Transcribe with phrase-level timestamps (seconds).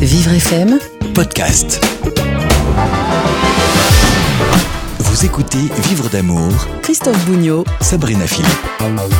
[0.00, 0.78] Vivre FM,
[1.14, 1.84] podcast.
[4.98, 8.48] Vous écoutez Vivre d'amour, Christophe Bougnot, Sabrina Philippe.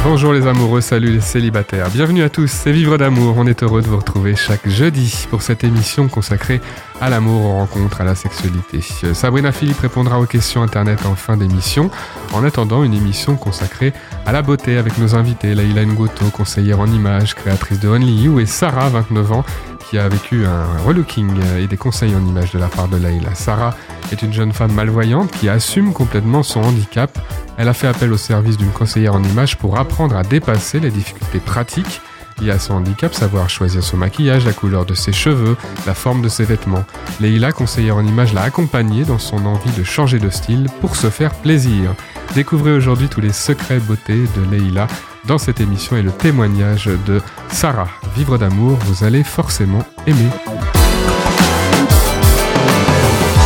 [0.04, 1.90] Bonjour les amoureux, salut les célibataires.
[1.90, 3.35] Bienvenue à tous, c'est Vivre d'amour.
[3.37, 6.62] On est heureux de vous retrouver chaque jeudi pour cette émission consacrée
[6.98, 8.80] à l'amour, aux rencontres, à la sexualité.
[9.04, 11.90] Euh, Sabrina Philippe répondra aux questions internet en fin d'émission.
[12.32, 13.92] En attendant, une émission consacrée
[14.24, 18.40] à la beauté avec nos invités, Laïla Ngoto, conseillère en images, créatrice de Only You,
[18.40, 19.44] et Sarah, 29 ans,
[19.91, 21.29] qui a vécu un relooking
[21.59, 23.35] et des conseils en images de la part de Laïla.
[23.35, 23.75] Sarah
[24.13, 27.18] est une jeune femme malvoyante qui assume complètement son handicap.
[27.58, 30.93] Elle a fait appel au service d'une conseillère en images pour apprendre à dépasser les
[30.93, 32.00] difficultés pratiques
[32.41, 36.22] liées à son handicap, savoir choisir son maquillage, la couleur de ses cheveux, la forme
[36.22, 36.84] de ses vêtements.
[37.20, 41.11] Leïla, conseillère en images, l'a accompagnée dans son envie de changer de style pour se
[41.11, 41.94] faire plaisir.
[42.34, 44.86] Découvrez aujourd'hui tous les secrets beauté de Leïla
[45.27, 47.88] dans cette émission et le témoignage de Sarah.
[48.16, 50.28] Vivre d'amour, vous allez forcément aimer.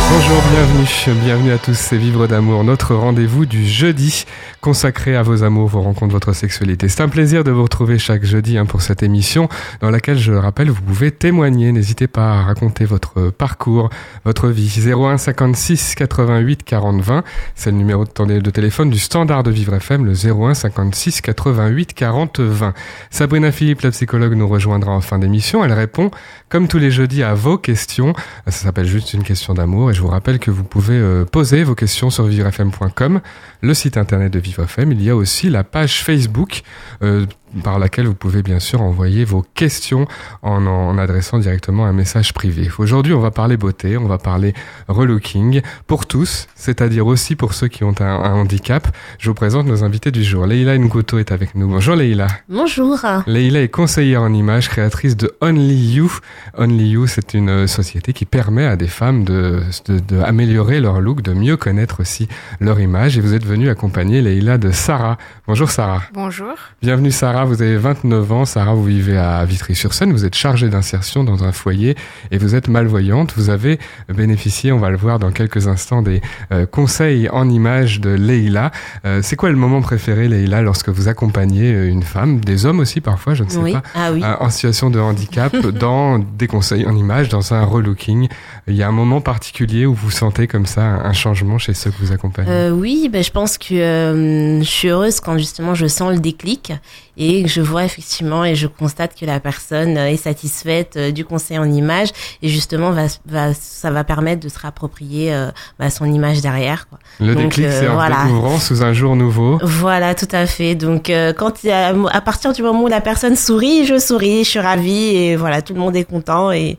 [0.07, 4.25] Bonjour, bienvenue, bienvenue à tous, c'est Vivre d'amour, notre rendez-vous du jeudi
[4.61, 6.89] consacré à vos amours, vos rencontres, votre sexualité.
[6.89, 9.49] C'est un plaisir de vous retrouver chaque jeudi hein, pour cette émission
[9.81, 11.71] dans laquelle, je le rappelle, vous pouvez témoigner.
[11.71, 13.89] N'hésitez pas à raconter votre parcours,
[14.25, 14.71] votre vie.
[14.75, 17.23] 01 56 88 40 20,
[17.55, 22.39] c'est le numéro de téléphone du standard de Vivre FM, le 01 56 88 40
[22.39, 22.73] 20.
[23.09, 25.63] Sabrina Philippe, la psychologue, nous rejoindra en fin d'émission.
[25.63, 26.11] Elle répond,
[26.49, 28.13] comme tous les jeudis, à vos questions.
[28.45, 31.73] Ça s'appelle juste une question d'amour je vous rappelle que vous pouvez euh, poser vos
[31.73, 33.21] questions sur vivrefm.com,
[33.61, 34.91] le site internet de Vivre FM.
[34.91, 36.63] Il y a aussi la page Facebook
[37.01, 37.25] euh,
[37.63, 40.07] par laquelle vous pouvez bien sûr envoyer vos questions
[40.41, 42.69] en, en adressant directement un message privé.
[42.77, 44.53] Aujourd'hui, on va parler beauté, on va parler
[44.87, 48.87] relooking pour tous, c'est-à-dire aussi pour ceux qui ont un, un, handicap.
[49.19, 50.45] Je vous présente nos invités du jour.
[50.45, 51.67] Leïla Ngoto est avec nous.
[51.67, 52.27] Bonjour Leïla.
[52.49, 52.99] Bonjour.
[53.27, 56.11] Leïla est conseillère en images, créatrice de Only You.
[56.57, 61.01] Only You, c'est une société qui permet à des femmes de, de, de, améliorer leur
[61.01, 62.27] look, de mieux connaître aussi
[62.59, 63.17] leur image.
[63.17, 65.17] Et vous êtes venue accompagner Leïla de Sarah.
[65.47, 66.01] Bonjour Sarah.
[66.13, 66.53] Bonjour.
[66.81, 68.45] Bienvenue Sarah, vous avez 29 ans.
[68.45, 70.11] Sarah, vous vivez à Vitry-sur-Seine.
[70.11, 71.95] Vous êtes chargée d'insertion dans un foyer
[72.31, 73.33] et vous êtes malvoyante.
[73.37, 73.79] Vous avez
[74.09, 78.71] bénéficié, on va le voir dans quelques instants, des euh, conseils en images de Leïla.
[79.05, 83.01] Euh, c'est quoi le moment préféré, Leïla, lorsque vous accompagnez une femme, des hommes aussi
[83.01, 83.73] parfois, je ne sais oui.
[83.73, 84.23] pas, ah, oui.
[84.23, 88.27] en situation de handicap, dans des conseils en images, dans un relooking?
[88.67, 91.91] Il y a un moment particulier où vous sentez comme ça un changement chez ceux
[91.91, 92.49] que vous accompagnez?
[92.49, 96.19] Euh, Oui, ben, je pense que euh, je suis heureuse quand justement je sens le
[96.19, 96.73] déclic
[97.17, 101.69] et je vois effectivement et je constate que la personne est satisfaite du conseil en
[101.71, 102.09] image
[102.41, 105.49] et justement va, va ça va permettre de se réapproprier euh,
[105.79, 106.87] bah, son image derrière.
[106.89, 106.99] Quoi.
[107.19, 108.23] Le Donc, déclic, c'est en voilà.
[108.25, 109.59] découvrant sous un jour nouveau.
[109.63, 110.75] Voilà, tout à fait.
[110.75, 113.97] Donc euh, quand il y a, à partir du moment où la personne sourit, je
[113.99, 116.77] souris, je suis ravie et voilà, tout le monde est content et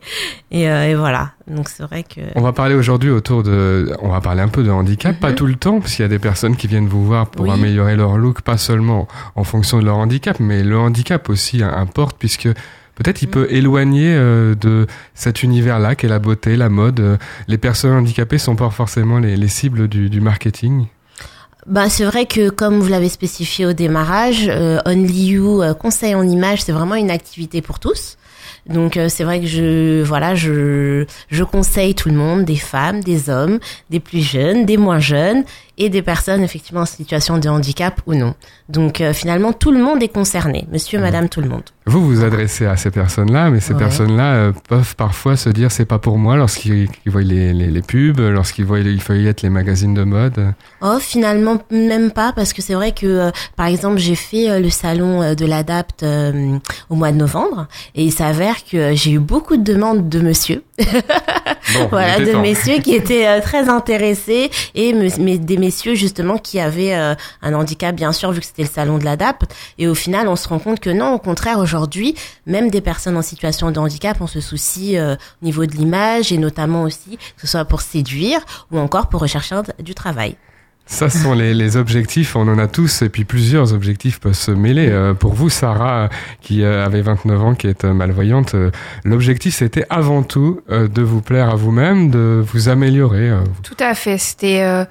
[0.51, 1.31] et, euh, et voilà.
[1.47, 2.21] Donc c'est vrai que.
[2.35, 5.19] On va parler aujourd'hui autour de, on va parler un peu de handicap, mm -hmm.
[5.19, 7.45] pas tout le temps, parce qu'il y a des personnes qui viennent vous voir pour
[7.45, 7.51] oui.
[7.53, 12.17] améliorer leur look, pas seulement en fonction de leur handicap, mais le handicap aussi importe
[12.19, 12.49] puisque
[12.95, 16.99] peut-être il peut éloigner euh, de cet univers-là qu'est la beauté, la mode.
[16.99, 20.87] Euh, les personnes handicapées sont pas forcément les, les cibles du, du marketing.
[21.67, 26.15] Ben, c'est vrai que comme vous l'avez spécifié au démarrage, euh, Only You, euh, conseil
[26.15, 28.17] en image, c'est vraiment une activité pour tous.
[28.69, 33.03] Donc euh, c'est vrai que je voilà je je conseille tout le monde, des femmes,
[33.03, 35.43] des hommes, des plus jeunes, des moins jeunes
[35.77, 38.33] et des personnes effectivement en situation de handicap ou non.
[38.69, 41.63] Donc euh, finalement tout le monde est concerné, monsieur, madame, tout le monde.
[41.85, 43.79] Vous vous adressez à ces personnes-là, mais ces ouais.
[43.79, 47.81] personnes-là euh, peuvent parfois se dire c'est pas pour moi lorsqu'ils voient les, les, les
[47.81, 50.53] pubs, lorsqu'ils voient les feuillettes, les magazines de mode.
[50.81, 54.69] Oh finalement même pas parce que c'est vrai que euh, par exemple j'ai fait le
[54.69, 56.03] salon de l'Adapt
[56.89, 60.63] au mois de novembre et il s'avère que j'ai eu beaucoup de demandes de monsieur.
[60.79, 62.41] Bon, voilà, de temps.
[62.41, 67.95] messieurs qui étaient très intéressés et mais des messieurs justement qui avaient euh, un handicap
[67.95, 69.43] bien sûr vu que c'était le salon de l'ADAP
[69.77, 73.17] et au final on se rend compte que non au contraire aujourd'hui même des personnes
[73.17, 77.17] en situation de handicap on se soucie euh, au niveau de l'image et notamment aussi
[77.17, 78.39] que ce soit pour séduire
[78.71, 80.35] ou encore pour rechercher du travail.
[80.87, 84.51] Ça sont les, les, objectifs, on en a tous, et puis plusieurs objectifs peuvent se
[84.51, 84.87] mêler.
[84.89, 86.09] Euh, pour vous, Sarah,
[86.41, 88.55] qui euh, avait 29 ans, qui est euh, malvoyante,
[89.03, 93.31] l'objectif c'était avant tout de vous plaire à vous-même, de vous améliorer.
[93.63, 94.85] Tout à fait, c'était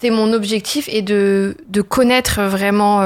[0.00, 3.02] c'était mon objectif et de, de connaître vraiment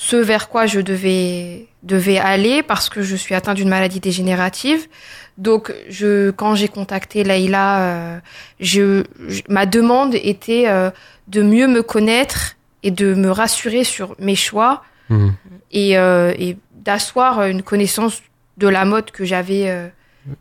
[0.00, 4.88] ce vers quoi je devais, devais aller parce que je suis atteinte d'une maladie dégénérative.
[5.36, 8.18] Donc, je, quand j'ai contacté Laïla, euh,
[8.60, 10.90] je, je, ma demande était euh,
[11.28, 15.28] de mieux me connaître et de me rassurer sur mes choix mmh.
[15.72, 18.22] et, euh, et d'asseoir une connaissance
[18.56, 19.90] de la mode que j'avais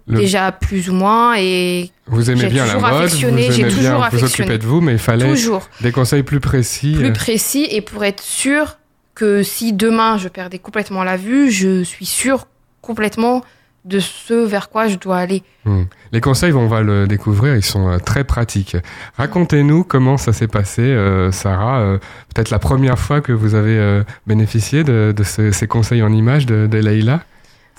[0.07, 3.63] Le- déjà plus ou moins et Vous aimez j'ai bien la mode, vous aimez j'ai
[3.63, 4.49] bien toujours vous affectionné.
[4.51, 6.93] occuper de vous, mais il fallait toujours des conseils plus précis.
[6.97, 8.77] plus précis et pour être sûr
[9.15, 12.47] que si demain je perdais complètement la vue, je suis sûr
[12.81, 13.41] complètement
[13.85, 15.41] de ce vers quoi je dois aller.
[15.63, 15.83] Hmm.
[16.11, 18.75] Les conseils, on va le découvrir, ils sont euh, très pratiques.
[19.17, 21.79] Racontez-nous comment ça s'est passé, euh, Sarah.
[21.79, 21.97] euh,
[22.33, 26.11] Peut-être la première fois que vous avez euh, bénéficié de, de ce- ces conseils en
[26.11, 27.21] images de, de Leïla?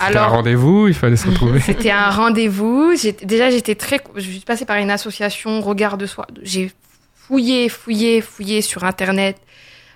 [0.00, 1.60] C'était un Alors rendez-vous, il fallait se retrouver.
[1.60, 2.92] C'était un rendez-vous.
[3.22, 4.00] Déjà, j'étais très.
[4.16, 6.26] Je suis passée par une association Regard de soi.
[6.42, 6.72] J'ai
[7.14, 9.36] fouillé, fouillé, fouillé sur Internet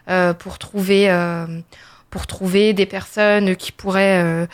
[0.09, 1.47] euh, pour trouver, euh,
[2.11, 4.47] pour trouver des personnes qui pourraient euh,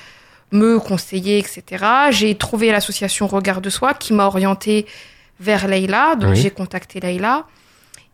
[0.52, 1.84] me conseiller, etc.
[2.10, 4.86] J'ai trouvé l'association Regard de soi qui m'a orientée
[5.40, 6.14] vers Leïla.
[6.16, 6.36] Donc, Oui.
[6.36, 7.44] j'ai contacté Leïla.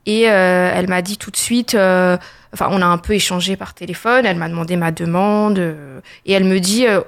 [0.08, 4.24] Et elle m'a dit tout de suite, enfin, on a un peu échangé par téléphone.
[4.24, 7.00] Elle m'a demandé ma demande euh, et elle me dit, euh,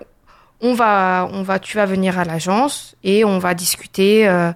[0.60, 4.52] on va, on va, tu vas venir à l'agence et on va discuter euh,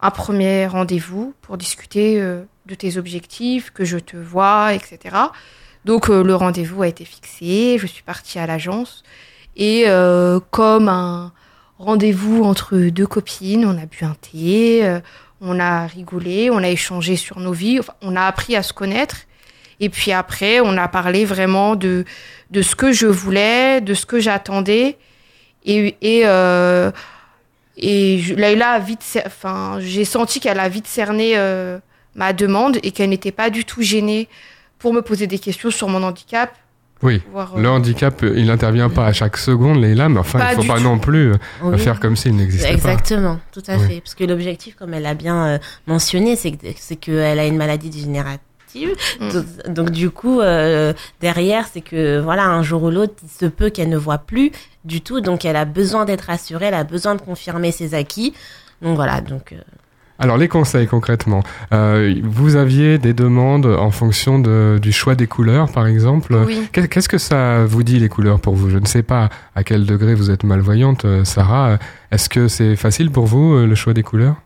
[0.00, 5.16] un premier rendez-vous pour discuter euh, de tes objectifs, que je te vois, etc.
[5.84, 7.78] Donc euh, le rendez-vous a été fixé.
[7.78, 9.02] Je suis partie à l'agence
[9.56, 11.32] et euh, comme un
[11.78, 15.00] rendez-vous entre deux copines, on a bu un thé, euh,
[15.40, 19.16] on a rigolé, on a échangé sur nos vies, on a appris à se connaître.
[19.80, 22.04] Et puis après, on a parlé vraiment de,
[22.50, 24.98] de ce que je voulais, de ce que j'attendais.
[25.64, 26.90] Et, et, euh,
[27.76, 31.78] et je- a vite, enfin, j'ai senti qu'elle a vite cerné euh,
[32.14, 34.28] ma demande et qu'elle n'était pas du tout gênée
[34.78, 36.52] pour me poser des questions sur mon handicap.
[37.02, 37.22] Oui.
[37.36, 40.62] Euh, Le handicap, il n'intervient pas à chaque seconde, Leïla, mais enfin, Pas il faut
[40.62, 40.82] du pas tout.
[40.82, 41.32] non plus
[41.62, 41.78] Oui.
[41.78, 42.74] faire comme s'il n'existait pas.
[42.74, 43.86] Exactement, tout à Oui.
[43.86, 44.00] fait.
[44.00, 47.56] Parce que l'objectif, comme elle a bien euh, mentionné, c'est que c'est qu'elle a une
[47.56, 48.40] maladie dégénérative.
[49.20, 49.28] Mm.
[49.30, 49.44] Donc,
[49.74, 53.70] donc, du coup, euh, derrière, c'est que voilà, un jour ou l'autre, il se peut
[53.70, 54.52] qu'elle ne voit plus
[54.84, 55.20] du tout.
[55.20, 58.34] Donc elle a besoin d'être rassurée, elle a besoin de confirmer ses acquis.
[58.82, 59.56] Donc voilà, donc euh,
[60.20, 61.42] Alors, les conseils concrètement.
[61.72, 66.34] Euh, vous aviez des demandes en fonction de, du choix des couleurs, par exemple.
[66.46, 66.68] Oui.
[66.72, 68.68] Qu'est- Qu'est-ce que ça vous dit, les couleurs, pour vous?
[68.70, 71.78] Je ne sais pas à quel degré vous êtes malvoyante, Sarah.
[72.10, 74.36] Est-ce que c'est facile pour vous, le choix des couleurs?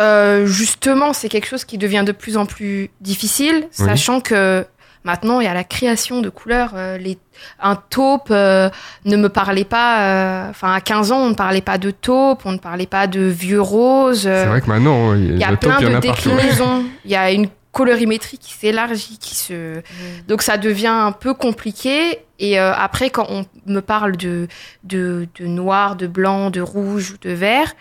[0.00, 3.86] Euh, justement, c'est quelque chose qui devient de plus en plus difficile, Oui.
[3.86, 4.66] sachant que
[5.04, 6.72] maintenant il y a la création de couleurs.
[6.74, 7.16] euh, les,
[7.60, 8.68] un taupe euh,
[9.06, 10.00] ne me parlait pas.
[10.46, 13.06] euh, Enfin, à 15 ans, on ne parlait pas de taupe, on ne parlait pas
[13.06, 14.26] de vieux rose.
[14.26, 16.84] euh, C'est vrai que maintenant, il y a taupe, plein il y en de déclinaisons.
[17.06, 19.80] Il y a une colorimétrie qui s'élargit, qui se.
[20.28, 22.20] Donc ça devient un peu compliqué.
[22.38, 24.48] Et euh, après, quand on me parle de,
[24.84, 27.72] de, de noir, de blanc, de rouge ou de vert,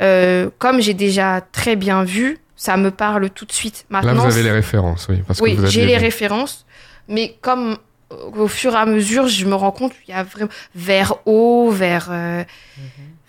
[0.00, 3.86] euh, comme j'ai déjà très bien vu, ça me parle tout de suite.
[3.90, 5.22] Là, Maintenant, vous avez les références, oui.
[5.26, 6.00] Parce oui, j'ai les vu.
[6.00, 6.66] références,
[7.08, 7.76] mais comme
[8.12, 11.14] euh, au fur et à mesure, je me rends compte qu'il y a vraiment vert
[11.26, 12.44] haut, vert, euh,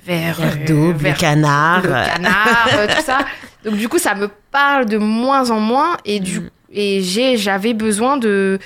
[0.06, 1.82] vert, vert euh, double, canard.
[1.84, 3.20] le canard, tout ça.
[3.64, 6.50] Donc du coup, ça me parle de moins en moins et du Mm.
[6.74, 8.60] et j'ai j'avais besoin de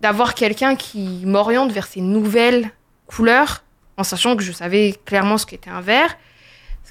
[0.00, 2.70] d'avoir quelqu'un qui m'oriente vers ces nouvelles
[3.06, 3.62] couleurs
[3.96, 6.16] en sachant que je savais clairement ce qu'était un vert,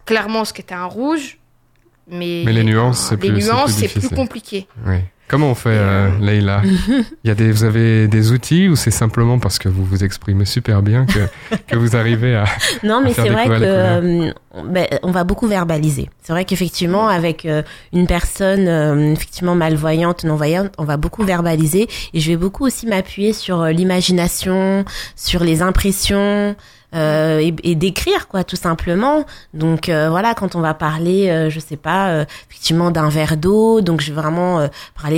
[0.06, 1.38] clairement ce qu'était un rouge,
[2.07, 4.68] mais Mais les nuances, c'est plus- compliqué.
[4.86, 4.98] Oui.
[5.31, 6.62] Comment on fait, euh, Leïla
[7.24, 10.04] Il y a des, Vous avez des outils ou c'est simplement parce que vous vous
[10.04, 12.44] exprimez super bien que, que vous arrivez à...
[12.83, 14.31] Non, mais c'est vrai que euh,
[14.66, 16.10] ben, on va beaucoup verbaliser.
[16.22, 17.63] C'est vrai qu'effectivement, avec euh,
[17.94, 21.88] une personne euh, effectivement malvoyante, non voyante, on va beaucoup verbaliser.
[22.13, 24.84] Et je vais beaucoup aussi m'appuyer sur euh, l'imagination,
[25.15, 26.58] sur les impressions.
[26.94, 31.50] euh, et, et d'écrire quoi tout simplement donc euh, voilà quand on va parler euh,
[31.50, 34.67] je sais pas euh, effectivement d'un verre d'eau donc je vais vraiment euh,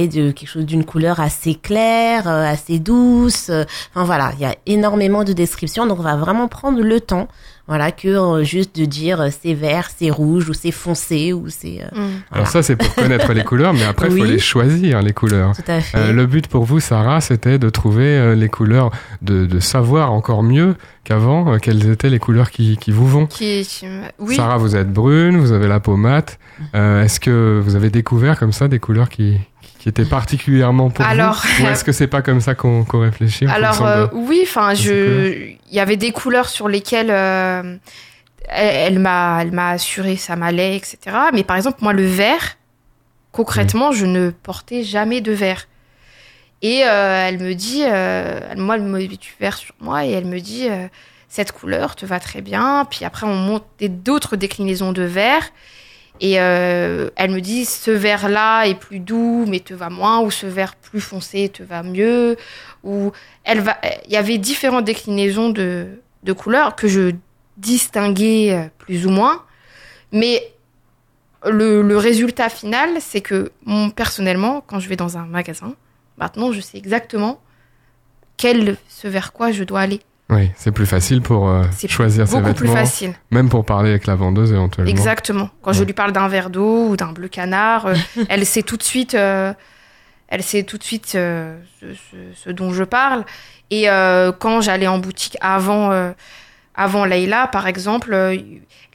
[0.07, 4.41] parler de quelque chose d'une couleur assez claire euh, assez douce euh, enfin voilà il
[4.41, 7.27] y a énormément de descriptions donc on va vraiment prendre le temps
[7.67, 11.45] voilà que euh, juste de dire euh, c'est vert c'est rouge ou c'est foncé ou
[11.49, 12.09] c'est euh, Mm.
[12.31, 15.55] Alors ça, c'est pour connaître les couleurs, mais après, il faut les choisir, les couleurs.
[15.55, 18.89] tout à fait Euh, le but pour vous, Sarah, c'était de trouver euh, les couleurs,
[19.21, 23.27] de, de savoir encore mieux qu'avant euh, quelles étaient les couleurs qui, qui vous vont.
[23.27, 24.35] Qui, qui me- oui.
[24.35, 26.39] Sarah, vous êtes brune, vous avez la peau mate.
[26.73, 29.37] Euh, est-ce que vous avez découvert comme ça des couleurs qui,
[29.83, 33.01] qui étaient particulièrement pour Alors, vous Ou est-ce que c'est pas comme ça qu'on qu'on
[33.01, 35.33] réfléchit Alors euh, de- oui, enfin je,
[35.69, 37.75] il y avait des couleurs sur lesquelles euh,
[38.47, 40.97] elle, m'a, elle m'a assuré ça m'allait, etc.
[41.33, 42.55] Mais par exemple moi le vert,
[43.33, 45.67] concrètement je ne portais jamais de vert.
[46.61, 47.81] Et euh, elle me dit,
[48.55, 50.69] moi elle me du vert sur moi et elle me dit
[51.27, 52.87] cette couleur te va très bien.
[52.89, 55.43] Puis après on monte d'autres déclinaisons de vert.
[56.19, 60.21] Et euh, elle me dit ce vert là est plus doux mais te va moins
[60.21, 62.37] ou ce vert plus foncé te va mieux
[62.83, 63.11] ou
[63.43, 65.87] elle va il y avait différentes déclinaisons de,
[66.21, 67.13] de couleurs que je
[67.57, 69.43] distinguer euh, plus ou moins.
[70.11, 70.53] Mais
[71.45, 75.75] le, le résultat final, c'est que mon, personnellement, quand je vais dans un magasin,
[76.17, 77.41] maintenant, je sais exactement
[78.37, 80.01] quel, ce vers quoi je dois aller.
[80.33, 83.13] Oui, c'est plus facile pour euh, choisir ses Beaucoup plus vêtements, facile.
[83.31, 84.89] même pour parler avec la vendeuse éventuellement.
[84.91, 85.49] Exactement.
[85.61, 87.95] Quand je lui parle d'un verre d'eau ou d'un bleu canard, euh,
[88.29, 89.53] elle sait tout de suite, euh,
[90.27, 93.25] elle sait tout de suite ce, dont je parle.
[93.71, 93.85] Et
[94.39, 95.91] quand j'allais en boutique avant,
[96.75, 98.15] avant Leïla, par exemple,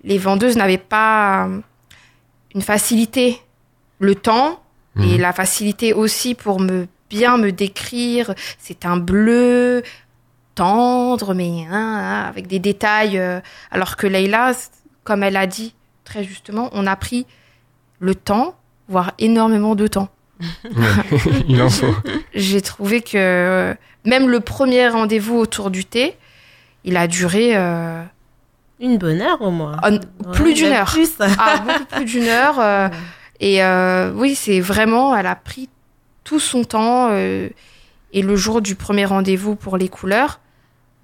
[0.05, 1.49] les vendeuses n'avaient pas
[2.55, 3.41] une facilité,
[3.99, 4.63] le temps
[5.01, 5.21] et Mhm.
[5.21, 8.35] la facilité aussi pour me bien me décrire.
[8.59, 9.83] C'est un bleu
[10.59, 13.19] tendre, mais hein, hein, avec des détails.
[13.19, 14.53] euh, alors que Leïla,
[15.05, 15.75] comme elle a dit
[16.05, 17.27] très justement, on a pris
[18.01, 18.55] le temps,
[18.89, 20.09] voire énormément de temps.
[20.65, 21.95] Ouais, Il en faut.
[22.35, 23.75] J'ai trouvé que euh,
[24.05, 26.17] même le premier rendez-vous autour du thé,
[26.85, 28.03] il a duré euh,
[28.81, 29.77] Une bonne heure au moins.
[29.83, 29.99] un-
[30.33, 30.91] plus Ouais, d'une heure.
[30.91, 31.11] Plus.
[31.21, 32.59] Ah, beaucoup plus d'une heure.
[32.61, 32.89] euh,
[33.41, 35.69] et euh, oui, c'est vraiment, elle a pris
[36.25, 37.09] tout son temps.
[37.11, 37.49] euh,
[38.15, 40.41] et le jour du premier rendez-vous pour les couleurs,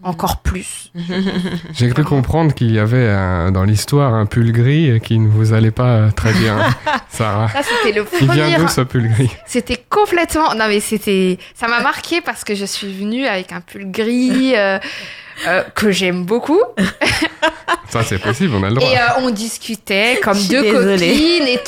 [0.03, 0.93] encore plus.
[1.73, 5.53] J'ai cru comprendre qu'il y avait un- dans l'histoire un pull gris qui ne vous
[5.53, 6.59] allait pas très bien,
[7.09, 7.49] Sarah.
[7.49, 8.57] Ça, c'était le Il vient premier.
[8.59, 9.31] d'où ce pull gris?
[9.47, 10.55] C'était complètement.
[10.55, 11.39] Non, mais c'était.
[11.55, 14.79] Ça m'a marqué parce que je suis venue avec un pull gris euh,
[15.47, 16.61] euh, que j'aime beaucoup.
[17.89, 18.89] Ça, c'est possible, on a le droit.
[18.91, 21.09] Et euh, on discutait comme deux désolée.
[21.13, 21.59] copines et